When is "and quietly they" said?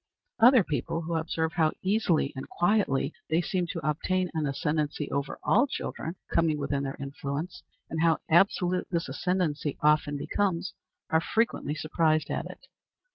2.35-3.39